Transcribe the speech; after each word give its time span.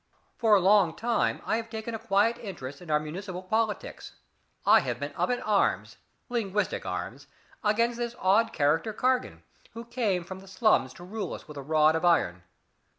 For 0.35 0.55
a 0.55 0.59
long 0.59 0.95
time 0.95 1.43
I 1.45 1.57
have 1.57 1.69
taken 1.69 1.93
a 1.93 1.99
quiet 1.99 2.39
interest 2.39 2.81
in 2.81 2.89
our 2.89 2.99
municipal 2.99 3.43
politics. 3.43 4.15
I 4.65 4.79
have 4.79 4.99
been 4.99 5.13
up 5.15 5.29
in 5.29 5.39
arms 5.43 5.97
linguistic 6.27 6.87
arms 6.87 7.27
against 7.63 7.99
this 7.99 8.15
odd 8.17 8.51
character 8.51 8.93
Cargan, 8.93 9.43
who 9.73 9.85
came 9.85 10.23
from 10.23 10.39
the 10.39 10.47
slums 10.47 10.91
to 10.93 11.03
rule 11.03 11.33
us 11.35 11.47
with 11.47 11.57
a 11.57 11.61
rod 11.61 11.95
of 11.95 12.03
iron. 12.03 12.41